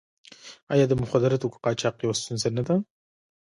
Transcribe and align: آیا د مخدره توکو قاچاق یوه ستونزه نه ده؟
آیا 0.73 0.85
د 0.87 0.93
مخدره 1.01 1.37
توکو 1.41 1.61
قاچاق 1.65 1.95
یوه 2.03 2.15
ستونزه 2.19 2.49
نه 2.57 2.63
ده؟ 2.67 2.75